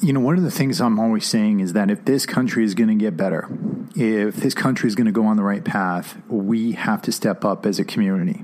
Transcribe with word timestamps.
you 0.00 0.12
know, 0.12 0.20
one 0.20 0.36
of 0.36 0.44
the 0.44 0.50
things 0.50 0.80
I'm 0.80 0.98
always 0.98 1.26
saying 1.26 1.60
is 1.60 1.72
that 1.72 1.90
if 1.90 2.04
this 2.04 2.26
country 2.26 2.64
is 2.64 2.74
going 2.74 2.88
to 2.88 2.94
get 2.94 3.16
better, 3.16 3.48
if 3.94 4.36
this 4.36 4.54
country 4.54 4.88
is 4.88 4.94
going 4.94 5.06
to 5.06 5.12
go 5.12 5.24
on 5.24 5.36
the 5.36 5.42
right 5.42 5.64
path, 5.64 6.18
we 6.28 6.72
have 6.72 7.00
to 7.02 7.12
step 7.12 7.44
up 7.44 7.64
as 7.64 7.78
a 7.78 7.84
community. 7.84 8.42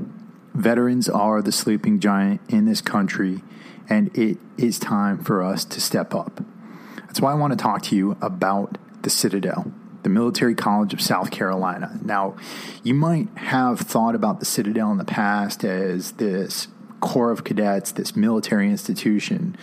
Veterans 0.54 1.09
are 1.09 1.43
the 1.43 1.53
sleeping 1.53 2.01
giant 2.01 2.41
in 2.49 2.65
this 2.65 2.80
country, 2.80 3.43
and 3.88 4.17
it 4.17 4.38
is 4.57 4.79
time 4.79 5.23
for 5.23 5.43
us 5.43 5.65
to 5.67 5.80
step 5.80 6.15
up. 6.15 6.43
That's 7.07 7.20
why 7.20 7.32
I 7.32 7.34
want 7.34 7.53
to 7.53 7.59
talk 7.59 7.82
to 7.84 7.96
you 7.96 8.16
about 8.23 8.79
the 9.03 9.11
Citadel, 9.11 9.71
the 10.03 10.09
Military 10.09 10.55
College 10.55 10.95
of 10.95 11.00
South 11.03 11.30
Carolina. 11.30 11.98
Now, 12.03 12.34
you 12.82 12.95
might 12.95 13.29
have 13.37 13.80
thought 13.80 14.14
about 14.14 14.41
the 14.41 14.46
Citadel 14.46 14.91
in 14.91 14.98
the 14.98 15.05
past 15.05 15.64
as 15.64 16.12
this 16.12 16.69
Corps 17.00 17.30
of 17.30 17.45
Cadets, 17.45 17.93
this 17.93 18.16
military 18.16 18.71
institution, 18.71 19.57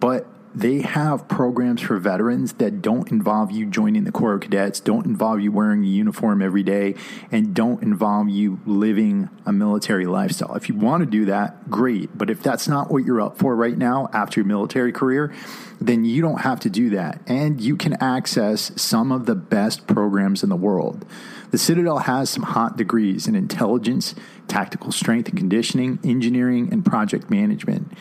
but 0.00 0.26
they 0.58 0.80
have 0.80 1.28
programs 1.28 1.80
for 1.80 1.98
veterans 1.98 2.54
that 2.54 2.82
don't 2.82 3.12
involve 3.12 3.52
you 3.52 3.64
joining 3.64 4.02
the 4.02 4.10
Corps 4.10 4.34
of 4.34 4.40
Cadets, 4.40 4.80
don't 4.80 5.06
involve 5.06 5.40
you 5.40 5.52
wearing 5.52 5.84
a 5.84 5.86
uniform 5.86 6.42
every 6.42 6.64
day, 6.64 6.96
and 7.30 7.54
don't 7.54 7.80
involve 7.80 8.28
you 8.28 8.58
living 8.66 9.30
a 9.46 9.52
military 9.52 10.04
lifestyle. 10.04 10.56
If 10.56 10.68
you 10.68 10.74
want 10.74 11.04
to 11.04 11.06
do 11.06 11.26
that, 11.26 11.70
great. 11.70 12.18
But 12.18 12.28
if 12.28 12.42
that's 12.42 12.66
not 12.66 12.90
what 12.90 13.04
you're 13.04 13.20
up 13.20 13.38
for 13.38 13.54
right 13.54 13.78
now 13.78 14.10
after 14.12 14.40
your 14.40 14.48
military 14.48 14.90
career, 14.90 15.32
then 15.80 16.04
you 16.04 16.20
don't 16.20 16.40
have 16.40 16.58
to 16.60 16.70
do 16.70 16.90
that. 16.90 17.20
And 17.28 17.60
you 17.60 17.76
can 17.76 17.94
access 18.02 18.72
some 18.74 19.12
of 19.12 19.26
the 19.26 19.36
best 19.36 19.86
programs 19.86 20.42
in 20.42 20.48
the 20.48 20.56
world. 20.56 21.06
The 21.52 21.58
Citadel 21.58 21.98
has 21.98 22.30
some 22.30 22.42
hot 22.42 22.76
degrees 22.76 23.28
in 23.28 23.36
intelligence, 23.36 24.16
tactical 24.48 24.90
strength 24.90 25.28
and 25.28 25.38
conditioning, 25.38 26.00
engineering, 26.02 26.68
and 26.72 26.84
project 26.84 27.30
management. 27.30 27.92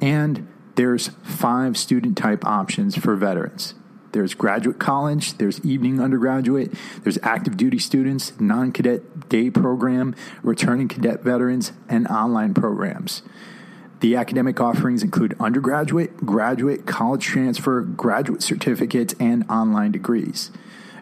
And 0.00 0.46
there's 0.74 1.08
five 1.22 1.76
student 1.76 2.16
type 2.16 2.44
options 2.44 2.96
for 2.96 3.16
veterans. 3.16 3.74
There's 4.12 4.34
graduate 4.34 4.78
college, 4.78 5.38
there's 5.38 5.64
evening 5.64 6.00
undergraduate, 6.00 6.72
there's 7.02 7.18
active 7.22 7.56
duty 7.56 7.80
students, 7.80 8.32
non 8.38 8.70
cadet 8.70 9.28
day 9.28 9.50
program, 9.50 10.14
returning 10.42 10.86
cadet 10.86 11.22
veterans, 11.22 11.72
and 11.88 12.06
online 12.06 12.54
programs. 12.54 13.22
The 13.98 14.14
academic 14.14 14.60
offerings 14.60 15.02
include 15.02 15.34
undergraduate, 15.40 16.18
graduate, 16.18 16.86
college 16.86 17.24
transfer, 17.24 17.80
graduate 17.80 18.42
certificates, 18.42 19.14
and 19.18 19.44
online 19.50 19.92
degrees. 19.92 20.50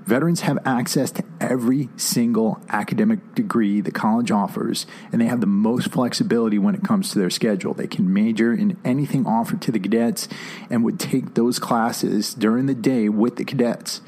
Veterans 0.05 0.41
have 0.41 0.59
access 0.65 1.11
to 1.13 1.25
every 1.41 1.89
single 1.97 2.61
academic 2.69 3.35
degree 3.35 3.81
the 3.81 3.93
college 3.93 4.31
offers, 4.31 4.85
and 5.13 5.21
they 5.21 5.27
have 5.27 5.41
the 5.41 5.47
most 5.47 5.93
flexibility 5.93 6.59
when 6.59 6.75
it 6.75 6.83
comes 6.83 7.13
to 7.13 7.19
their 7.19 7.31
schedule. 7.31 7.73
They 7.73 7.87
can 7.87 8.13
major 8.13 8.53
in 8.53 8.77
anything 8.85 9.27
offered 9.27 9.63
to 9.63 9.73
the 9.73 9.79
cadets 9.79 10.29
and 10.69 10.85
would 10.85 10.99
take 10.99 11.35
those 11.35 11.59
classes 11.59 12.35
during 12.35 12.67
the 12.67 12.75
day 12.75 13.09
with 13.09 13.37
the 13.37 13.45
cadets. 13.45 14.01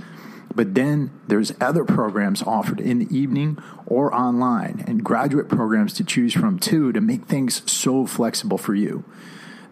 But 0.55 0.75
then 0.75 1.11
there's 1.27 1.53
other 1.61 1.85
programs 1.85 2.43
offered 2.43 2.81
in 2.81 2.99
the 2.99 3.17
evening 3.17 3.59
or 3.87 4.15
online, 4.15 4.85
and 4.87 5.05
graduate 5.05 5.49
programs 5.49 5.93
to 5.95 6.05
choose 6.05 6.33
from 6.33 6.59
too 6.59 6.93
to 6.93 7.01
make 7.01 7.27
things 7.27 7.71
so 7.71 8.07
flexible 8.07 8.59
for 8.59 8.75
you. 8.75 9.05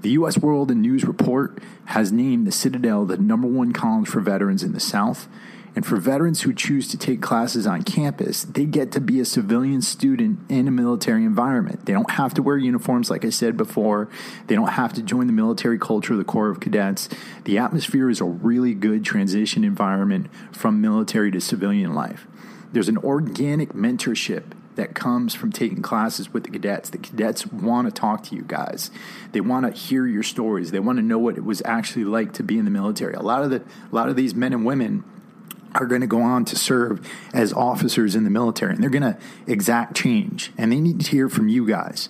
The 0.02 0.10
U.S. 0.10 0.36
World 0.36 0.70
and 0.70 0.82
News 0.82 1.04
Report 1.04 1.58
has 1.86 2.10
named 2.10 2.46
the 2.46 2.52
Citadel 2.52 3.06
the 3.06 3.16
number 3.16 3.46
one 3.46 3.72
college 3.72 4.08
for 4.08 4.20
veterans 4.20 4.64
in 4.64 4.72
the 4.72 4.80
South, 4.80 5.28
and 5.74 5.86
for 5.86 5.96
veterans 5.96 6.42
who 6.42 6.52
choose 6.52 6.88
to 6.88 6.98
take 6.98 7.22
classes 7.22 7.66
on 7.66 7.82
campus, 7.82 8.44
they 8.44 8.66
get 8.66 8.92
to 8.92 9.00
be 9.00 9.20
a 9.20 9.24
civilian 9.24 9.80
student 9.80 10.40
in 10.50 10.68
a 10.68 10.70
military 10.70 11.24
environment. 11.24 11.86
They 11.86 11.94
don't 11.94 12.10
have 12.10 12.34
to 12.34 12.42
wear 12.42 12.58
uniforms, 12.58 13.10
like 13.10 13.24
I 13.24 13.30
said 13.30 13.56
before. 13.56 14.08
They 14.48 14.54
don't 14.54 14.72
have 14.72 14.92
to 14.94 15.02
join 15.02 15.28
the 15.28 15.32
military 15.32 15.78
culture 15.78 16.12
of 16.12 16.18
the 16.18 16.24
Corps 16.24 16.50
of 16.50 16.60
Cadets. 16.60 17.08
The 17.44 17.56
atmosphere 17.58 18.10
is 18.10 18.20
a 18.20 18.24
really 18.24 18.74
good 18.74 19.04
transition 19.04 19.64
environment 19.64 20.28
from 20.52 20.80
military 20.80 21.30
to 21.30 21.40
civilian 21.40 21.94
life. 21.94 22.26
There's 22.72 22.88
an 22.88 22.98
organic 22.98 23.70
mentorship 23.70 24.44
that 24.74 24.94
comes 24.94 25.34
from 25.34 25.52
taking 25.52 25.82
classes 25.82 26.32
with 26.32 26.44
the 26.44 26.50
cadets. 26.50 26.90
The 26.90 26.98
cadets 26.98 27.46
want 27.46 27.86
to 27.86 27.92
talk 27.92 28.22
to 28.24 28.36
you 28.36 28.42
guys. 28.42 28.90
They 29.32 29.40
want 29.40 29.66
to 29.66 29.78
hear 29.78 30.06
your 30.06 30.22
stories. 30.22 30.70
They 30.70 30.80
want 30.80 30.98
to 30.98 31.02
know 31.02 31.18
what 31.18 31.36
it 31.36 31.44
was 31.44 31.62
actually 31.64 32.04
like 32.04 32.32
to 32.34 32.42
be 32.42 32.58
in 32.58 32.64
the 32.64 32.70
military. 32.70 33.14
A 33.14 33.20
lot 33.20 33.42
of 33.42 33.50
the 33.50 33.58
a 33.58 33.94
lot 33.94 34.08
of 34.08 34.16
these 34.16 34.34
men 34.34 34.54
and 34.54 34.64
women 34.64 35.04
are 35.74 35.86
going 35.86 36.00
to 36.00 36.06
go 36.06 36.22
on 36.22 36.44
to 36.46 36.56
serve 36.56 37.06
as 37.32 37.52
officers 37.52 38.14
in 38.14 38.24
the 38.24 38.30
military 38.30 38.74
and 38.74 38.82
they're 38.82 38.90
going 38.90 39.02
to 39.02 39.16
exact 39.46 39.96
change 39.96 40.52
and 40.58 40.72
they 40.72 40.80
need 40.80 41.00
to 41.00 41.10
hear 41.10 41.28
from 41.28 41.48
you 41.48 41.66
guys. 41.66 42.08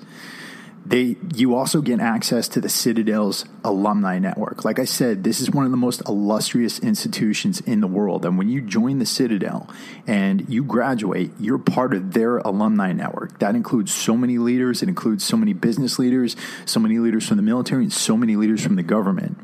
They 0.85 1.17
you 1.33 1.55
also 1.55 1.81
get 1.81 2.01
access 2.01 2.49
to 2.49 2.61
the 2.61 2.69
citadel's 2.69 3.45
alumni 3.63 4.19
network. 4.19 4.65
Like 4.65 4.81
i 4.81 4.85
said 4.85 5.23
this 5.23 5.41
is 5.41 5.49
one 5.49 5.65
of 5.65 5.71
the 5.71 5.77
most 5.77 6.03
illustrious 6.09 6.81
institutions 6.81 7.61
in 7.61 7.81
the 7.81 7.87
world 7.87 8.25
and 8.25 8.37
when 8.37 8.49
you 8.49 8.61
join 8.61 8.99
the 8.99 9.07
citadel 9.07 9.71
and 10.09 10.49
you 10.49 10.65
graduate 10.65 11.31
you're 11.39 11.59
part 11.59 11.95
of 11.95 12.15
their 12.15 12.39
alumni 12.39 12.93
network. 12.93 13.39
That 13.39 13.55
includes 13.55 13.95
so 13.95 14.17
many 14.17 14.39
leaders 14.39 14.83
it 14.83 14.89
includes 14.89 15.25
so 15.25 15.37
many 15.37 15.53
business 15.53 16.01
leaders 16.01 16.35
so 16.65 16.81
many 16.81 16.99
leaders 16.99 17.29
from 17.29 17.37
the 17.37 17.45
military 17.45 17.85
and 17.85 17.93
so 17.93 18.17
many 18.17 18.35
leaders 18.35 18.63
from 18.63 18.75
the 18.75 18.83
government 18.83 19.39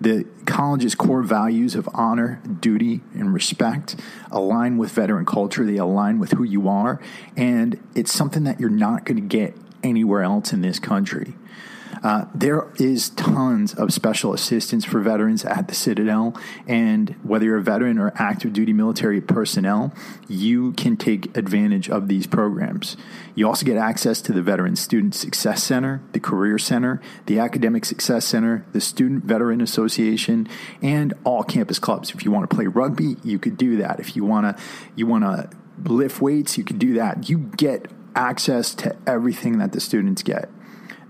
the 0.00 0.26
college's 0.44 0.94
core 0.94 1.22
values 1.22 1.74
of 1.74 1.88
honor, 1.94 2.40
duty, 2.60 3.00
and 3.14 3.32
respect 3.32 3.96
align 4.30 4.76
with 4.76 4.90
veteran 4.92 5.24
culture. 5.24 5.64
They 5.64 5.76
align 5.76 6.18
with 6.18 6.32
who 6.32 6.42
you 6.42 6.68
are. 6.68 7.00
And 7.36 7.80
it's 7.94 8.12
something 8.12 8.44
that 8.44 8.60
you're 8.60 8.68
not 8.68 9.04
going 9.04 9.16
to 9.16 9.26
get 9.26 9.56
anywhere 9.82 10.22
else 10.22 10.52
in 10.52 10.60
this 10.60 10.78
country. 10.78 11.34
Uh, 12.06 12.24
there 12.32 12.68
is 12.76 13.08
tons 13.10 13.74
of 13.74 13.92
special 13.92 14.32
assistance 14.32 14.84
for 14.84 15.00
veterans 15.00 15.44
at 15.44 15.66
the 15.66 15.74
Citadel, 15.74 16.36
and 16.64 17.10
whether 17.24 17.46
you're 17.46 17.56
a 17.56 17.62
veteran 17.62 17.98
or 17.98 18.12
active 18.14 18.52
duty 18.52 18.72
military 18.72 19.20
personnel, 19.20 19.92
you 20.28 20.72
can 20.74 20.96
take 20.96 21.36
advantage 21.36 21.90
of 21.90 22.06
these 22.06 22.24
programs. 22.24 22.96
You 23.34 23.48
also 23.48 23.66
get 23.66 23.76
access 23.76 24.20
to 24.22 24.32
the 24.32 24.40
Veteran 24.40 24.76
Student 24.76 25.16
Success 25.16 25.64
Center, 25.64 26.00
the 26.12 26.20
Career 26.20 26.58
Center, 26.58 27.02
the 27.26 27.40
Academic 27.40 27.84
Success 27.84 28.24
Center, 28.24 28.64
the 28.70 28.80
Student 28.80 29.24
Veteran 29.24 29.60
Association, 29.60 30.48
and 30.80 31.12
all 31.24 31.42
campus 31.42 31.80
clubs. 31.80 32.12
If 32.12 32.24
you 32.24 32.30
want 32.30 32.48
to 32.48 32.54
play 32.54 32.68
rugby, 32.68 33.16
you 33.24 33.40
could 33.40 33.56
do 33.56 33.78
that. 33.78 33.98
If 33.98 34.14
you 34.14 34.24
want 34.24 34.56
to, 34.56 34.62
you 34.94 35.08
want 35.08 35.24
to 35.24 35.50
lift 35.90 36.20
weights, 36.20 36.56
you 36.56 36.62
could 36.62 36.78
do 36.78 36.94
that. 36.94 37.28
You 37.28 37.50
get 37.56 37.90
access 38.14 38.76
to 38.76 38.96
everything 39.08 39.58
that 39.58 39.72
the 39.72 39.80
students 39.80 40.22
get. 40.22 40.48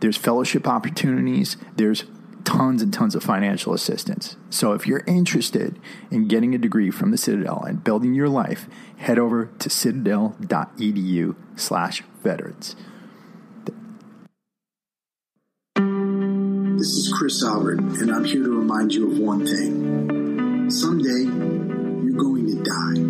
There's 0.06 0.17
fellowship 0.17 0.69
opportunities. 0.69 1.56
There's 1.75 2.05
tons 2.44 2.81
and 2.81 2.94
tons 2.94 3.17
of 3.17 3.25
financial 3.25 3.75
assistance. 3.75 4.37
So 4.50 4.72
if 4.72 4.87
you're 4.87 5.03
interested 5.05 5.81
in 6.12 6.28
getting 6.28 6.55
a 6.55 6.59
degree 6.59 6.93
from 6.93 7.11
the 7.11 7.19
Citadel 7.19 7.65
and 7.65 7.83
building 7.83 8.15
your 8.15 8.28
life, 8.28 8.69
head 8.99 9.19
over 9.19 9.47
to 9.59 9.69
citadel.edu 9.69 11.34
slash 11.56 12.05
veterans. 12.22 12.77
This 15.75 16.93
is 16.93 17.12
Chris 17.19 17.43
Albert, 17.43 17.81
and 17.81 18.12
I'm 18.12 18.22
here 18.22 18.45
to 18.45 18.61
remind 18.61 18.95
you 18.95 19.11
of 19.11 19.19
one 19.19 19.45
thing. 19.45 20.71
Someday, 20.71 21.25
you're 22.05 22.16
going 22.16 22.47
to 22.47 22.62
die. 22.62 23.00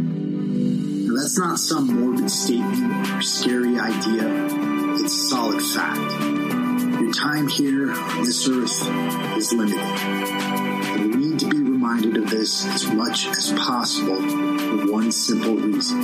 Now, 1.10 1.20
that's 1.20 1.38
not 1.38 1.58
some 1.58 1.92
morbid 1.92 2.30
statement 2.30 3.10
or 3.10 3.20
scary 3.20 3.78
idea. 3.78 4.94
It's 5.04 5.28
solid 5.28 5.62
fact. 5.62 6.45
Your 7.06 7.14
time 7.14 7.46
here 7.46 7.92
on 7.92 8.24
this 8.24 8.48
earth 8.48 9.36
is 9.36 9.52
limited. 9.52 9.78
And 9.78 11.14
we 11.14 11.24
need 11.24 11.38
to 11.38 11.46
be 11.46 11.58
reminded 11.58 12.16
of 12.16 12.28
this 12.28 12.66
as 12.66 12.84
much 12.88 13.28
as 13.28 13.52
possible 13.52 14.16
for 14.16 14.92
one 14.92 15.12
simple 15.12 15.54
reason. 15.54 16.02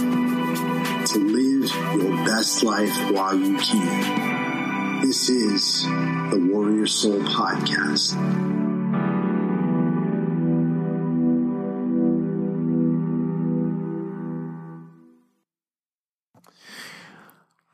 To 1.06 1.18
live 1.18 2.00
your 2.00 2.24
best 2.24 2.62
life 2.62 2.96
while 3.10 3.34
you 3.34 3.58
can. 3.58 5.00
This 5.00 5.28
is 5.28 5.82
the 5.82 6.48
Warrior 6.52 6.86
Soul 6.86 7.19
Podcast. 7.22 8.62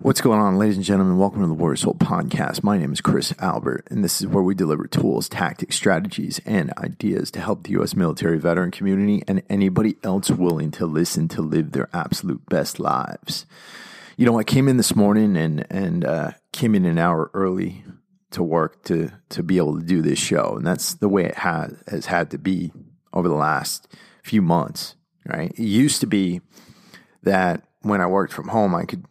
What's 0.01 0.21
going 0.21 0.39
on, 0.39 0.59
ladies 0.59 0.77
and 0.77 0.85
gentlemen? 0.85 1.19
Welcome 1.19 1.41
to 1.41 1.49
the 1.49 1.55
Warrior 1.55 1.75
Soul 1.75 1.95
Podcast. 1.95 2.63
My 2.63 2.79
name 2.79 2.93
is 2.93 3.01
Chris 3.01 3.35
Albert, 3.41 3.89
and 3.91 4.05
this 4.05 4.21
is 4.21 4.29
where 4.29 4.45
we 4.45 4.55
deliver 4.55 4.87
tools, 4.87 5.29
tactics, 5.29 5.75
strategies, 5.75 6.41
and 6.47 6.73
ideas 6.79 7.33
to 7.33 7.41
help 7.41 7.65
the 7.65 7.73
U.S. 7.73 7.97
military 7.97 8.39
veteran 8.39 8.71
community 8.71 9.25
and 9.27 9.43
anybody 9.51 9.97
else 10.05 10.31
willing 10.31 10.71
to 10.71 10.87
listen 10.87 11.27
to 11.27 11.43
live 11.43 11.73
their 11.73 11.89
absolute 11.93 12.47
best 12.47 12.79
lives. 12.79 13.45
You 14.17 14.25
know, 14.25 14.39
I 14.39 14.45
came 14.45 14.69
in 14.69 14.77
this 14.77 14.95
morning 14.95 15.37
and 15.37 15.67
and 15.69 16.05
uh, 16.05 16.31
came 16.53 16.77
in 16.77 16.85
an 16.85 16.99
hour 16.99 17.33
early 17.35 17.83
to 18.31 18.45
work 18.45 18.85
to 18.85 19.11
to 19.31 19.43
be 19.43 19.57
able 19.57 19.81
to 19.81 19.85
do 19.85 20.01
this 20.01 20.21
show, 20.21 20.55
and 20.59 20.65
that's 20.65 20.95
the 20.95 21.09
way 21.09 21.25
it 21.25 21.39
has 21.39 21.75
has 21.89 22.07
had 22.07 22.31
to 22.31 22.39
be 22.39 22.73
over 23.13 23.27
the 23.27 23.35
last 23.35 23.89
few 24.23 24.43
months. 24.43 24.95
Right? 25.27 25.51
It 25.51 25.59
used 25.59 25.99
to 26.03 26.07
be 26.07 26.41
that 27.25 27.65
when 27.83 28.01
I 28.01 28.07
worked 28.07 28.33
from 28.33 28.47
home, 28.47 28.77
I 28.77 28.85
could 28.85 29.05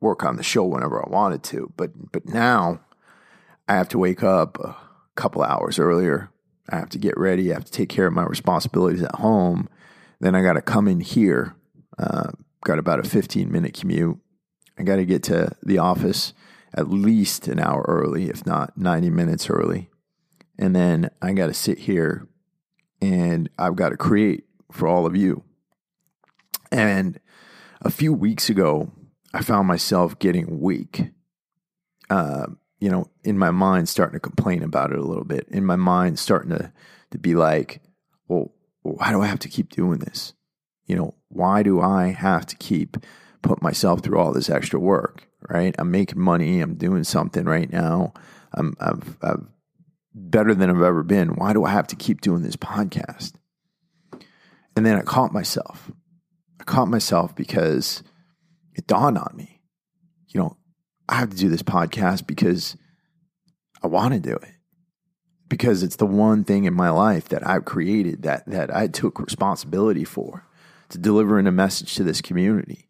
work 0.00 0.24
on 0.24 0.36
the 0.36 0.42
show 0.42 0.64
whenever 0.64 1.04
I 1.04 1.08
wanted 1.08 1.42
to. 1.44 1.72
But 1.76 2.12
but 2.12 2.26
now 2.26 2.80
I 3.68 3.74
have 3.74 3.88
to 3.90 3.98
wake 3.98 4.22
up 4.22 4.58
a 4.58 4.76
couple 5.14 5.42
hours 5.42 5.78
earlier. 5.78 6.30
I 6.68 6.76
have 6.76 6.90
to 6.90 6.98
get 6.98 7.18
ready. 7.18 7.50
I 7.50 7.54
have 7.54 7.64
to 7.64 7.72
take 7.72 7.88
care 7.88 8.06
of 8.06 8.12
my 8.12 8.24
responsibilities 8.24 9.02
at 9.02 9.16
home. 9.16 9.68
Then 10.20 10.34
I 10.34 10.42
got 10.42 10.54
to 10.54 10.62
come 10.62 10.88
in 10.88 11.00
here. 11.00 11.54
Uh, 11.98 12.30
got 12.64 12.78
about 12.78 13.00
a 13.00 13.08
15 13.08 13.50
minute 13.50 13.74
commute. 13.74 14.18
I 14.78 14.82
got 14.82 14.96
to 14.96 15.04
get 15.04 15.22
to 15.24 15.50
the 15.62 15.78
office 15.78 16.32
at 16.72 16.88
least 16.88 17.48
an 17.48 17.58
hour 17.58 17.84
early, 17.88 18.28
if 18.28 18.46
not 18.46 18.76
90 18.76 19.10
minutes 19.10 19.50
early. 19.50 19.90
And 20.58 20.74
then 20.74 21.10
I 21.20 21.32
got 21.32 21.46
to 21.46 21.54
sit 21.54 21.78
here 21.78 22.28
and 23.02 23.48
I've 23.58 23.76
got 23.76 23.90
to 23.90 23.96
create 23.96 24.44
for 24.70 24.86
all 24.86 25.06
of 25.06 25.16
you. 25.16 25.42
And 26.70 27.18
a 27.82 27.90
few 27.90 28.12
weeks 28.12 28.48
ago, 28.48 28.92
I 29.32 29.42
found 29.42 29.68
myself 29.68 30.18
getting 30.18 30.60
weak. 30.60 31.10
Uh, 32.08 32.46
you 32.80 32.90
know, 32.90 33.08
in 33.22 33.38
my 33.38 33.50
mind, 33.50 33.88
starting 33.88 34.14
to 34.14 34.20
complain 34.20 34.62
about 34.62 34.92
it 34.92 34.98
a 34.98 35.04
little 35.04 35.24
bit. 35.24 35.46
In 35.48 35.64
my 35.64 35.76
mind, 35.76 36.18
starting 36.18 36.50
to 36.50 36.72
to 37.10 37.18
be 37.18 37.34
like, 37.34 37.82
well, 38.28 38.52
why 38.82 39.10
do 39.10 39.20
I 39.20 39.26
have 39.26 39.40
to 39.40 39.48
keep 39.48 39.70
doing 39.70 39.98
this? 39.98 40.32
You 40.86 40.96
know, 40.96 41.14
why 41.28 41.62
do 41.62 41.80
I 41.80 42.08
have 42.08 42.46
to 42.46 42.56
keep 42.56 42.96
put 43.42 43.62
myself 43.62 44.00
through 44.00 44.18
all 44.18 44.32
this 44.32 44.50
extra 44.50 44.80
work? 44.80 45.28
Right? 45.48 45.74
I'm 45.78 45.90
making 45.90 46.20
money. 46.20 46.60
I'm 46.60 46.74
doing 46.74 47.04
something 47.04 47.44
right 47.44 47.70
now. 47.70 48.12
I'm 48.52 48.74
I've, 48.80 49.16
I've 49.22 49.46
better 50.14 50.54
than 50.54 50.70
I've 50.70 50.82
ever 50.82 51.02
been. 51.02 51.36
Why 51.36 51.52
do 51.52 51.64
I 51.64 51.70
have 51.70 51.86
to 51.88 51.96
keep 51.96 52.20
doing 52.20 52.42
this 52.42 52.56
podcast? 52.56 53.34
And 54.76 54.86
then 54.86 54.96
I 54.96 55.02
caught 55.02 55.32
myself. 55.32 55.90
I 56.60 56.64
caught 56.64 56.88
myself 56.88 57.34
because 57.34 58.02
it 58.80 58.86
dawned 58.86 59.18
on 59.18 59.34
me, 59.36 59.60
you 60.28 60.40
know, 60.40 60.56
I 61.06 61.16
have 61.16 61.28
to 61.28 61.36
do 61.36 61.50
this 61.50 61.62
podcast 61.62 62.26
because 62.26 62.78
I 63.82 63.88
want 63.88 64.14
to 64.14 64.20
do 64.20 64.34
it. 64.36 64.54
Because 65.48 65.82
it's 65.82 65.96
the 65.96 66.06
one 66.06 66.44
thing 66.44 66.64
in 66.64 66.72
my 66.72 66.88
life 66.88 67.28
that 67.28 67.46
I've 67.46 67.66
created 67.66 68.22
that 68.22 68.46
that 68.46 68.74
I 68.74 68.86
took 68.86 69.18
responsibility 69.18 70.04
for 70.04 70.46
to 70.88 70.96
delivering 70.98 71.46
a 71.46 71.52
message 71.52 71.94
to 71.96 72.04
this 72.04 72.22
community, 72.22 72.88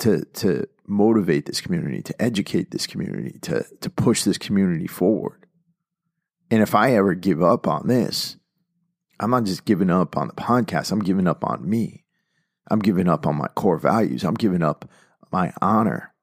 to 0.00 0.24
to 0.34 0.66
motivate 0.86 1.46
this 1.46 1.62
community, 1.62 2.02
to 2.02 2.22
educate 2.22 2.72
this 2.72 2.86
community, 2.86 3.38
to 3.42 3.64
to 3.80 3.88
push 3.88 4.24
this 4.24 4.36
community 4.36 4.88
forward. 4.88 5.46
And 6.50 6.60
if 6.60 6.74
I 6.74 6.92
ever 6.94 7.14
give 7.14 7.42
up 7.42 7.66
on 7.66 7.86
this, 7.86 8.36
I'm 9.18 9.30
not 9.30 9.44
just 9.44 9.64
giving 9.64 9.90
up 9.90 10.16
on 10.16 10.26
the 10.26 10.34
podcast, 10.34 10.92
I'm 10.92 11.04
giving 11.04 11.28
up 11.28 11.42
on 11.44 11.66
me. 11.66 12.04
I'm 12.68 12.80
giving 12.80 13.08
up 13.08 13.26
on 13.26 13.36
my 13.36 13.48
core 13.48 13.78
values. 13.78 14.24
I'm 14.24 14.34
giving 14.34 14.62
up 14.62 14.90
my 15.30 15.52
honor 15.60 16.14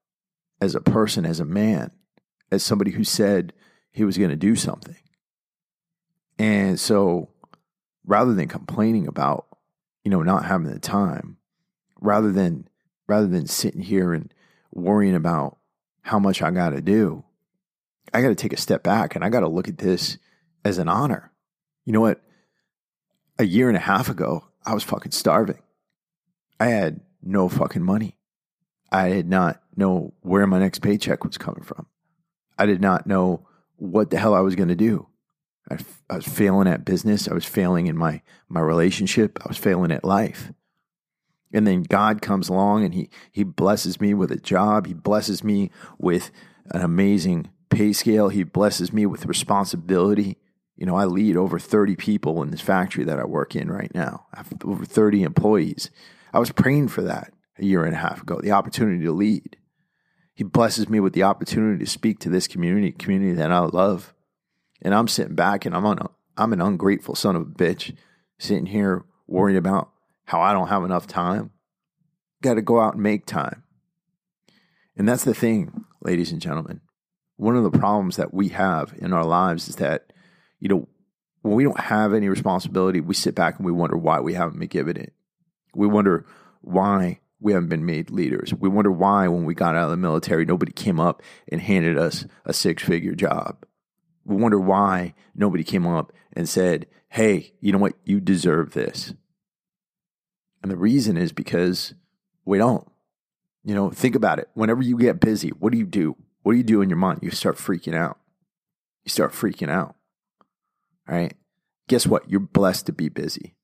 as 0.60 0.74
a 0.74 0.80
person, 0.80 1.26
as 1.26 1.40
a 1.40 1.44
man, 1.44 1.90
as 2.50 2.62
somebody 2.62 2.92
who 2.92 3.04
said 3.04 3.52
he 3.92 4.04
was 4.04 4.18
going 4.18 4.30
to 4.30 4.36
do 4.36 4.56
something. 4.56 4.96
And 6.38 6.78
so 6.80 7.30
rather 8.06 8.34
than 8.34 8.48
complaining 8.48 9.06
about, 9.06 9.46
you 10.02 10.10
know, 10.10 10.22
not 10.22 10.44
having 10.44 10.70
the 10.70 10.78
time, 10.78 11.38
rather 12.00 12.32
than 12.32 12.68
rather 13.06 13.26
than 13.26 13.46
sitting 13.46 13.82
here 13.82 14.12
and 14.12 14.32
worrying 14.72 15.14
about 15.14 15.58
how 16.02 16.18
much 16.18 16.42
I 16.42 16.50
got 16.50 16.70
to 16.70 16.80
do, 16.80 17.24
I 18.12 18.22
got 18.22 18.28
to 18.28 18.34
take 18.34 18.52
a 18.52 18.58
step 18.58 18.82
back 18.82 19.14
and 19.14 19.24
I 19.24 19.28
got 19.28 19.40
to 19.40 19.48
look 19.48 19.68
at 19.68 19.78
this 19.78 20.18
as 20.64 20.78
an 20.78 20.88
honor. 20.88 21.30
You 21.84 21.92
know 21.92 22.00
what? 22.00 22.22
A 23.38 23.44
year 23.44 23.68
and 23.68 23.76
a 23.76 23.80
half 23.80 24.08
ago, 24.08 24.44
I 24.64 24.74
was 24.74 24.82
fucking 24.82 25.12
starving. 25.12 25.58
I 26.58 26.66
had 26.66 27.00
no 27.22 27.48
fucking 27.48 27.82
money. 27.82 28.16
I 28.94 29.08
did 29.08 29.28
not 29.28 29.60
know 29.74 30.14
where 30.20 30.46
my 30.46 30.60
next 30.60 30.78
paycheck 30.78 31.24
was 31.24 31.36
coming 31.36 31.64
from. 31.64 31.86
I 32.56 32.64
did 32.64 32.80
not 32.80 33.08
know 33.08 33.44
what 33.74 34.10
the 34.10 34.18
hell 34.18 34.34
I 34.34 34.40
was 34.40 34.54
going 34.54 34.68
to 34.68 34.76
do. 34.76 35.08
I, 35.68 35.78
I, 36.08 36.16
was 36.16 36.26
failing 36.26 36.68
at 36.68 36.84
business. 36.84 37.26
I 37.26 37.34
was 37.34 37.44
failing 37.44 37.88
in 37.88 37.96
my 37.96 38.22
my 38.48 38.60
relationship. 38.60 39.40
I 39.44 39.48
was 39.48 39.56
failing 39.56 39.90
at 39.90 40.04
life. 40.04 40.52
And 41.52 41.66
then 41.66 41.82
God 41.82 42.22
comes 42.22 42.48
along 42.48 42.84
and 42.84 42.94
he 42.94 43.10
he 43.32 43.42
blesses 43.42 44.00
me 44.00 44.14
with 44.14 44.30
a 44.30 44.36
job. 44.36 44.86
He 44.86 44.94
blesses 44.94 45.42
me 45.42 45.72
with 45.98 46.30
an 46.70 46.80
amazing 46.80 47.50
pay 47.70 47.92
scale. 47.92 48.28
He 48.28 48.44
blesses 48.44 48.92
me 48.92 49.06
with 49.06 49.26
responsibility. 49.26 50.36
You 50.76 50.86
know, 50.86 50.94
I 50.94 51.06
lead 51.06 51.36
over 51.36 51.58
30 51.58 51.96
people 51.96 52.44
in 52.44 52.52
this 52.52 52.60
factory 52.60 53.02
that 53.02 53.18
I 53.18 53.24
work 53.24 53.56
in 53.56 53.72
right 53.72 53.92
now. 53.92 54.26
I 54.32 54.38
have 54.38 54.52
over 54.64 54.84
30 54.84 55.24
employees. 55.24 55.90
I 56.32 56.38
was 56.38 56.52
praying 56.52 56.88
for 56.88 57.02
that 57.02 57.33
a 57.58 57.64
year 57.64 57.84
and 57.84 57.94
a 57.94 57.98
half 57.98 58.22
ago, 58.22 58.40
the 58.42 58.52
opportunity 58.52 59.04
to 59.04 59.12
lead. 59.12 59.56
He 60.34 60.44
blesses 60.44 60.88
me 60.88 60.98
with 61.00 61.12
the 61.12 61.22
opportunity 61.22 61.84
to 61.84 61.90
speak 61.90 62.18
to 62.20 62.28
this 62.28 62.48
community, 62.48 62.90
community 62.92 63.32
that 63.34 63.52
I 63.52 63.58
love. 63.60 64.14
And 64.82 64.94
I'm 64.94 65.08
sitting 65.08 65.36
back 65.36 65.64
and 65.64 65.74
I'm 65.74 65.86
on 65.86 65.98
a, 65.98 66.10
I'm 66.36 66.52
an 66.52 66.60
ungrateful 66.60 67.14
son 67.14 67.36
of 67.36 67.42
a 67.42 67.46
bitch 67.46 67.96
sitting 68.38 68.66
here 68.66 69.04
worrying 69.26 69.56
about 69.56 69.90
how 70.24 70.40
I 70.40 70.52
don't 70.52 70.68
have 70.68 70.84
enough 70.84 71.06
time. 71.06 71.50
Got 72.42 72.54
to 72.54 72.62
go 72.62 72.80
out 72.80 72.94
and 72.94 73.02
make 73.02 73.26
time. 73.26 73.62
And 74.96 75.08
that's 75.08 75.24
the 75.24 75.34
thing, 75.34 75.84
ladies 76.02 76.32
and 76.32 76.40
gentlemen. 76.40 76.80
One 77.36 77.56
of 77.56 77.64
the 77.64 77.78
problems 77.78 78.16
that 78.16 78.34
we 78.34 78.48
have 78.48 78.94
in 78.98 79.12
our 79.12 79.24
lives 79.24 79.68
is 79.68 79.76
that, 79.76 80.12
you 80.60 80.68
know, 80.68 80.88
when 81.42 81.54
we 81.54 81.64
don't 81.64 81.80
have 81.80 82.14
any 82.14 82.28
responsibility, 82.28 83.00
we 83.00 83.14
sit 83.14 83.34
back 83.34 83.56
and 83.56 83.66
we 83.66 83.72
wonder 83.72 83.96
why 83.96 84.20
we 84.20 84.34
haven't 84.34 84.58
been 84.58 84.68
given 84.68 84.96
it. 84.96 85.12
We 85.74 85.86
wonder 85.86 86.26
why 86.60 87.20
we 87.44 87.52
haven't 87.52 87.68
been 87.68 87.84
made 87.84 88.10
leaders. 88.10 88.54
We 88.54 88.70
wonder 88.70 88.90
why, 88.90 89.28
when 89.28 89.44
we 89.44 89.54
got 89.54 89.76
out 89.76 89.84
of 89.84 89.90
the 89.90 89.98
military, 89.98 90.46
nobody 90.46 90.72
came 90.72 90.98
up 90.98 91.22
and 91.46 91.60
handed 91.60 91.98
us 91.98 92.24
a 92.46 92.54
six 92.54 92.82
figure 92.82 93.14
job. 93.14 93.66
We 94.24 94.34
wonder 94.34 94.58
why 94.58 95.12
nobody 95.34 95.62
came 95.62 95.86
up 95.86 96.10
and 96.32 96.48
said, 96.48 96.86
hey, 97.10 97.52
you 97.60 97.70
know 97.70 97.78
what? 97.78 97.96
You 98.02 98.18
deserve 98.18 98.72
this. 98.72 99.12
And 100.62 100.72
the 100.72 100.76
reason 100.78 101.18
is 101.18 101.32
because 101.32 101.92
we 102.46 102.56
don't. 102.56 102.90
You 103.62 103.74
know, 103.74 103.90
think 103.90 104.14
about 104.14 104.38
it. 104.38 104.48
Whenever 104.54 104.80
you 104.80 104.96
get 104.96 105.20
busy, 105.20 105.50
what 105.50 105.70
do 105.70 105.78
you 105.78 105.86
do? 105.86 106.16
What 106.44 106.52
do 106.52 106.56
you 106.56 106.64
do 106.64 106.80
in 106.80 106.88
your 106.88 106.96
mind? 106.96 107.18
You 107.20 107.30
start 107.30 107.58
freaking 107.58 107.94
out. 107.94 108.18
You 109.04 109.10
start 109.10 109.32
freaking 109.32 109.68
out. 109.68 109.96
All 111.06 111.14
right. 111.14 111.34
Guess 111.88 112.06
what? 112.06 112.30
You're 112.30 112.40
blessed 112.40 112.86
to 112.86 112.92
be 112.92 113.10
busy 113.10 113.54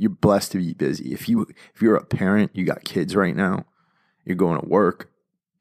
you're 0.00 0.10
blessed 0.10 0.52
to 0.52 0.58
be 0.58 0.72
busy. 0.72 1.12
If 1.12 1.28
you 1.28 1.46
if 1.74 1.82
you're 1.82 1.96
a 1.96 2.04
parent, 2.04 2.52
you 2.54 2.64
got 2.64 2.84
kids 2.84 3.14
right 3.14 3.36
now, 3.36 3.66
you're 4.24 4.36
going 4.36 4.58
to 4.58 4.66
work, 4.66 5.10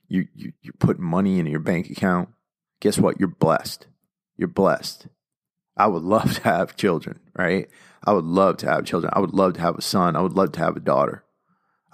you, 0.07 0.27
you 0.33 0.53
you're 0.61 0.73
putting 0.79 1.03
money 1.03 1.39
in 1.39 1.45
your 1.45 1.59
bank 1.59 1.89
account. 1.89 2.29
Guess 2.79 2.99
what? 2.99 3.19
You're 3.19 3.27
blessed. 3.27 3.87
You're 4.37 4.47
blessed. 4.47 5.07
I 5.75 5.87
would 5.87 6.03
love 6.03 6.33
to 6.35 6.41
have 6.43 6.77
children, 6.77 7.19
right? 7.37 7.69
I 8.05 8.13
would 8.13 8.23
love 8.23 8.57
to 8.57 8.67
have 8.67 8.85
children. 8.85 9.11
I 9.13 9.19
would 9.19 9.33
love 9.33 9.55
to 9.55 9.61
have 9.61 9.77
a 9.77 9.81
son. 9.81 10.15
I 10.15 10.21
would 10.21 10.33
love 10.33 10.53
to 10.53 10.59
have 10.61 10.77
a 10.77 10.81
daughter. 10.81 11.25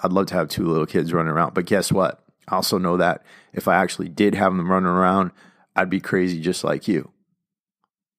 I'd 0.03 0.13
love 0.13 0.27
to 0.27 0.35
have 0.35 0.49
two 0.49 0.67
little 0.67 0.85
kids 0.85 1.13
running 1.13 1.31
around. 1.31 1.55
But 1.55 1.65
guess 1.65 1.91
what? 1.91 2.23
I 2.47 2.55
also 2.55 2.77
know 2.77 2.97
that 2.97 3.23
if 3.53 3.67
I 3.67 3.75
actually 3.75 4.09
did 4.09 4.35
have 4.35 4.55
them 4.55 4.69
running 4.69 4.87
around, 4.87 5.31
I'd 5.75 5.89
be 5.89 5.99
crazy 5.99 6.39
just 6.39 6.63
like 6.63 6.87
you. 6.87 7.11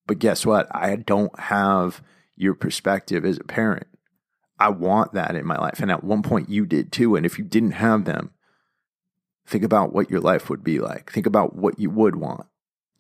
But 0.09 0.19
guess 0.19 0.45
what? 0.45 0.67
I 0.75 0.97
don't 0.97 1.39
have 1.39 2.03
your 2.35 2.55
perspective 2.55 3.25
as 3.25 3.39
a 3.39 3.45
parent. 3.45 3.87
I 4.59 4.71
want 4.71 5.13
that 5.13 5.35
in 5.35 5.47
my 5.47 5.59
life. 5.59 5.81
And 5.81 5.91
at 5.91 6.05
one 6.05 6.23
point 6.23 6.49
you 6.49 6.67
did 6.67 6.93
too. 6.93 7.17
And 7.17 7.27
if 7.27 7.39
you 7.39 7.45
didn't 7.45 7.73
have 7.73 8.05
them, 8.05 8.31
think 9.47 9.65
about 9.65 9.93
what 9.93 10.11
your 10.11 10.21
life 10.21 10.49
would 10.49 10.65
be 10.65 10.79
like. 10.79 11.13
Think 11.13 11.27
about 11.27 11.55
what 11.55 11.79
you 11.79 11.91
would 11.91 12.17
want 12.17 12.47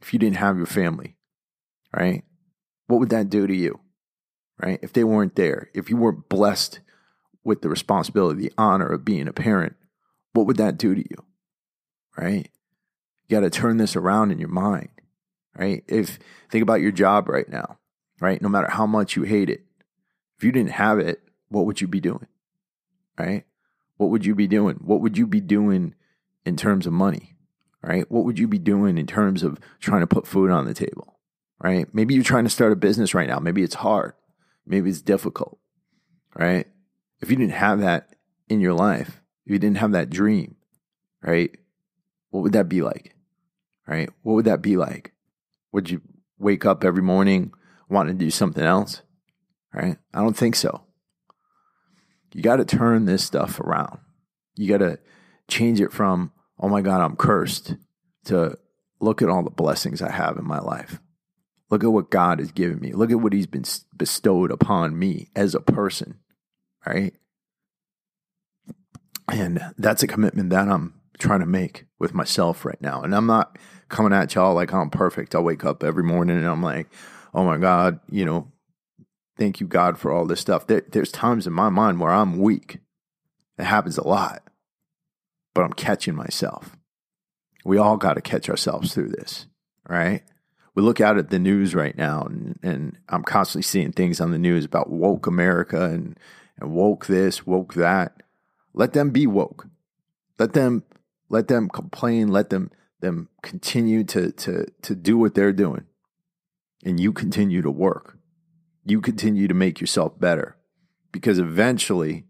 if 0.00 0.12
you 0.12 0.18
didn't 0.18 0.36
have 0.36 0.56
your 0.56 0.66
family, 0.66 1.16
right? 1.94 2.24
What 2.86 3.00
would 3.00 3.10
that 3.10 3.30
do 3.30 3.46
to 3.46 3.54
you, 3.54 3.80
right? 4.62 4.78
If 4.82 4.92
they 4.92 5.04
weren't 5.04 5.36
there, 5.36 5.70
if 5.74 5.90
you 5.90 5.96
weren't 5.96 6.28
blessed 6.28 6.80
with 7.42 7.62
the 7.62 7.68
responsibility, 7.68 8.40
the 8.40 8.52
honor 8.58 8.86
of 8.86 9.04
being 9.04 9.28
a 9.28 9.32
parent, 9.32 9.74
what 10.32 10.46
would 10.46 10.58
that 10.58 10.78
do 10.78 10.94
to 10.94 11.00
you, 11.00 11.24
right? 12.16 12.48
You 13.28 13.36
got 13.36 13.40
to 13.40 13.50
turn 13.50 13.78
this 13.78 13.96
around 13.96 14.30
in 14.30 14.38
your 14.38 14.48
mind, 14.48 14.90
right? 15.56 15.82
If 15.88 16.18
think 16.50 16.62
about 16.62 16.80
your 16.80 16.92
job 16.92 17.28
right 17.28 17.48
now, 17.48 17.78
right? 18.20 18.40
No 18.40 18.48
matter 18.48 18.68
how 18.70 18.86
much 18.86 19.16
you 19.16 19.22
hate 19.22 19.50
it, 19.50 19.64
if 20.38 20.44
you 20.44 20.52
didn't 20.52 20.72
have 20.72 20.98
it, 20.98 21.22
what 21.48 21.66
would 21.66 21.80
you 21.80 21.88
be 21.88 22.00
doing? 22.00 22.26
Right? 23.18 23.44
What 23.96 24.10
would 24.10 24.26
you 24.26 24.34
be 24.34 24.46
doing? 24.46 24.76
What 24.76 25.00
would 25.00 25.16
you 25.16 25.26
be 25.26 25.40
doing 25.40 25.94
in 26.44 26.56
terms 26.56 26.86
of 26.86 26.92
money? 26.92 27.36
Right? 27.82 28.10
What 28.10 28.24
would 28.24 28.38
you 28.38 28.48
be 28.48 28.58
doing 28.58 28.98
in 28.98 29.06
terms 29.06 29.42
of 29.42 29.58
trying 29.80 30.00
to 30.00 30.06
put 30.06 30.26
food 30.26 30.50
on 30.50 30.66
the 30.66 30.74
table? 30.74 31.18
Right? 31.62 31.86
Maybe 31.94 32.14
you're 32.14 32.24
trying 32.24 32.44
to 32.44 32.50
start 32.50 32.72
a 32.72 32.76
business 32.76 33.14
right 33.14 33.28
now. 33.28 33.38
Maybe 33.38 33.62
it's 33.62 33.76
hard. 33.76 34.14
Maybe 34.66 34.90
it's 34.90 35.02
difficult. 35.02 35.58
Right? 36.34 36.66
If 37.20 37.30
you 37.30 37.36
didn't 37.36 37.52
have 37.52 37.80
that 37.80 38.14
in 38.48 38.60
your 38.60 38.74
life, 38.74 39.22
if 39.46 39.52
you 39.52 39.58
didn't 39.58 39.78
have 39.78 39.92
that 39.92 40.10
dream, 40.10 40.56
right? 41.22 41.50
What 42.30 42.42
would 42.42 42.52
that 42.52 42.68
be 42.68 42.82
like? 42.82 43.14
Right? 43.86 44.10
What 44.22 44.34
would 44.34 44.44
that 44.44 44.60
be 44.60 44.76
like? 44.76 45.12
Would 45.72 45.90
you 45.90 46.02
wake 46.38 46.66
up 46.66 46.84
every 46.84 47.02
morning 47.02 47.52
wanting 47.88 48.18
to 48.18 48.24
do 48.24 48.30
something 48.30 48.64
else? 48.64 49.02
Right? 49.72 49.96
I 50.12 50.20
don't 50.20 50.36
think 50.36 50.56
so. 50.56 50.82
You 52.36 52.42
got 52.42 52.56
to 52.56 52.66
turn 52.66 53.06
this 53.06 53.24
stuff 53.24 53.60
around. 53.60 53.98
You 54.56 54.68
got 54.68 54.84
to 54.84 54.98
change 55.48 55.80
it 55.80 55.90
from, 55.90 56.32
oh 56.60 56.68
my 56.68 56.82
God, 56.82 57.00
I'm 57.00 57.16
cursed, 57.16 57.76
to 58.26 58.58
look 59.00 59.22
at 59.22 59.30
all 59.30 59.42
the 59.42 59.48
blessings 59.48 60.02
I 60.02 60.10
have 60.10 60.36
in 60.36 60.46
my 60.46 60.58
life. 60.58 61.00
Look 61.70 61.82
at 61.82 61.90
what 61.90 62.10
God 62.10 62.40
has 62.40 62.52
given 62.52 62.78
me. 62.78 62.92
Look 62.92 63.10
at 63.10 63.20
what 63.20 63.32
He's 63.32 63.46
been 63.46 63.64
bestowed 63.96 64.50
upon 64.50 64.98
me 64.98 65.30
as 65.34 65.54
a 65.54 65.60
person, 65.60 66.18
right? 66.86 67.14
And 69.32 69.72
that's 69.78 70.02
a 70.02 70.06
commitment 70.06 70.50
that 70.50 70.68
I'm 70.68 70.92
trying 71.18 71.40
to 71.40 71.46
make 71.46 71.86
with 71.98 72.12
myself 72.12 72.66
right 72.66 72.82
now. 72.82 73.00
And 73.00 73.14
I'm 73.14 73.26
not 73.26 73.58
coming 73.88 74.12
at 74.12 74.34
y'all 74.34 74.54
like 74.54 74.74
I'm 74.74 74.90
perfect. 74.90 75.34
I 75.34 75.38
wake 75.38 75.64
up 75.64 75.82
every 75.82 76.04
morning 76.04 76.36
and 76.36 76.46
I'm 76.46 76.62
like, 76.62 76.88
oh 77.32 77.44
my 77.44 77.56
God, 77.56 77.98
you 78.10 78.26
know, 78.26 78.52
thank 79.36 79.60
you, 79.60 79.66
God, 79.66 79.98
for 79.98 80.10
all 80.10 80.26
this 80.26 80.40
stuff. 80.40 80.66
There, 80.66 80.82
there's 80.90 81.12
times 81.12 81.46
in 81.46 81.52
my 81.52 81.68
mind 81.68 82.00
where 82.00 82.12
I'm 82.12 82.38
weak. 82.38 82.78
It 83.58 83.64
happens 83.64 83.98
a 83.98 84.06
lot, 84.06 84.42
but 85.54 85.64
I'm 85.64 85.72
catching 85.72 86.14
myself. 86.14 86.76
We 87.64 87.78
all 87.78 87.96
got 87.96 88.14
to 88.14 88.20
catch 88.20 88.48
ourselves 88.48 88.92
through 88.92 89.08
this, 89.08 89.46
right? 89.88 90.22
We 90.74 90.82
look 90.82 91.00
out 91.00 91.16
at 91.16 91.30
the 91.30 91.38
news 91.38 91.74
right 91.74 91.96
now, 91.96 92.22
and, 92.22 92.58
and 92.62 92.98
I'm 93.08 93.22
constantly 93.22 93.62
seeing 93.62 93.92
things 93.92 94.20
on 94.20 94.30
the 94.30 94.38
news 94.38 94.64
about 94.64 94.90
woke 94.90 95.26
America 95.26 95.84
and, 95.84 96.18
and 96.60 96.72
woke 96.72 97.06
this, 97.06 97.46
woke 97.46 97.74
that. 97.74 98.22
Let 98.74 98.92
them 98.92 99.10
be 99.10 99.26
woke. 99.26 99.66
Let 100.38 100.52
them 100.52 100.84
let 101.28 101.48
them 101.48 101.68
complain. 101.68 102.28
Let 102.28 102.50
them 102.50 102.70
them 103.00 103.30
continue 103.42 104.04
to 104.04 104.32
to 104.32 104.66
to 104.82 104.94
do 104.94 105.16
what 105.16 105.34
they're 105.34 105.52
doing, 105.52 105.86
and 106.84 107.00
you 107.00 107.12
continue 107.12 107.62
to 107.62 107.70
work. 107.70 108.15
You 108.88 109.00
continue 109.00 109.48
to 109.48 109.54
make 109.54 109.80
yourself 109.80 110.18
better, 110.18 110.56
because 111.10 111.40
eventually 111.40 112.24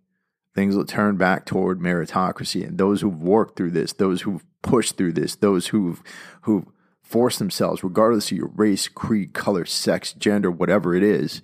things 0.54 0.75
will 0.75 0.86
turn 0.86 1.18
back 1.18 1.44
toward 1.44 1.80
meritocracy. 1.80 2.66
And 2.66 2.78
those 2.78 3.02
who've 3.02 3.22
worked 3.22 3.56
through 3.56 3.72
this, 3.72 3.92
those 3.92 4.22
who've 4.22 4.42
pushed 4.62 4.96
through 4.96 5.12
this, 5.12 5.36
those 5.36 5.66
who've 5.66 6.02
who've 6.42 6.64
forced 7.02 7.38
themselves, 7.38 7.84
regardless 7.84 8.32
of 8.32 8.38
your 8.38 8.48
race, 8.48 8.88
creed, 8.88 9.34
color, 9.34 9.66
sex, 9.66 10.14
gender, 10.14 10.50
whatever 10.50 10.94
it 10.94 11.02
is, 11.02 11.42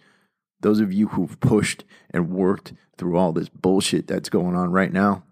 those 0.60 0.80
of 0.80 0.92
you 0.92 1.08
who've 1.08 1.38
pushed 1.40 1.84
and 2.10 2.30
worked 2.30 2.72
through 2.96 3.18
all 3.18 3.32
this 3.32 3.50
bullshit 3.50 4.06
that's 4.06 4.30
going 4.30 4.56
on 4.56 4.72
right 4.72 4.92
now, 4.92 5.24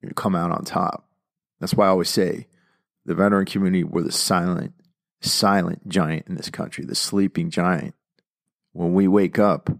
you 0.00 0.08
come 0.10 0.34
out 0.34 0.50
on 0.50 0.64
top. 0.64 1.06
That's 1.60 1.74
why 1.74 1.86
I 1.86 1.90
always 1.90 2.08
say 2.08 2.46
the 3.04 3.14
veteran 3.14 3.44
community 3.44 3.84
were 3.84 4.02
the 4.02 4.12
silent, 4.12 4.72
silent 5.20 5.86
giant 5.86 6.28
in 6.28 6.36
this 6.36 6.50
country, 6.50 6.84
the 6.84 6.94
sleeping 6.94 7.50
giant. 7.50 7.94
When 8.78 8.94
we 8.94 9.08
wake 9.08 9.40
up, 9.40 9.70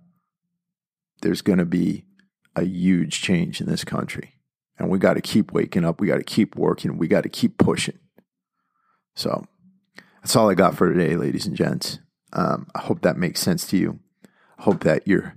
there's 1.22 1.40
going 1.40 1.60
to 1.60 1.64
be 1.64 2.04
a 2.56 2.64
huge 2.64 3.22
change 3.22 3.60
in 3.60 3.68
this 3.68 3.84
country. 3.84 4.34
And 4.76 4.90
we 4.90 4.98
got 4.98 5.14
to 5.14 5.20
keep 5.20 5.52
waking 5.52 5.84
up. 5.84 6.00
We 6.00 6.08
got 6.08 6.16
to 6.16 6.24
keep 6.24 6.56
working. 6.56 6.98
We 6.98 7.06
got 7.06 7.22
to 7.22 7.28
keep 7.28 7.58
pushing. 7.58 8.00
So 9.14 9.44
that's 10.20 10.34
all 10.34 10.50
I 10.50 10.54
got 10.54 10.74
for 10.74 10.92
today, 10.92 11.14
ladies 11.14 11.46
and 11.46 11.54
gents. 11.54 12.00
Um, 12.32 12.66
I 12.74 12.80
hope 12.80 13.02
that 13.02 13.16
makes 13.16 13.38
sense 13.38 13.68
to 13.68 13.76
you. 13.76 14.00
I 14.58 14.62
hope 14.62 14.82
that 14.82 15.06
you're 15.06 15.36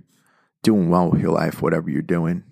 doing 0.64 0.88
well 0.90 1.08
with 1.08 1.20
your 1.20 1.30
life, 1.30 1.62
whatever 1.62 1.88
you're 1.88 2.02
doing. 2.02 2.42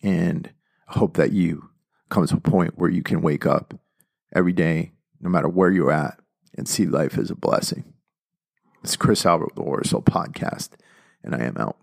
And 0.00 0.48
I 0.86 0.96
hope 0.96 1.16
that 1.16 1.32
you 1.32 1.70
come 2.08 2.24
to 2.24 2.36
a 2.36 2.40
point 2.40 2.78
where 2.78 2.90
you 2.90 3.02
can 3.02 3.20
wake 3.20 3.46
up 3.46 3.74
every 4.32 4.52
day, 4.52 4.92
no 5.20 5.28
matter 5.28 5.48
where 5.48 5.72
you're 5.72 5.90
at, 5.90 6.20
and 6.56 6.68
see 6.68 6.86
life 6.86 7.18
as 7.18 7.32
a 7.32 7.34
blessing. 7.34 7.91
It's 8.82 8.96
Chris 8.96 9.24
Albert 9.24 9.46
with 9.46 9.54
the 9.54 9.62
Warrior 9.62 9.84
Soul 9.84 10.02
Podcast, 10.02 10.70
and 11.22 11.36
I 11.36 11.44
am 11.44 11.56
out. 11.56 11.76